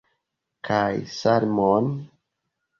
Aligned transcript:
Kaj 0.69 0.87
salmon! 1.19 1.95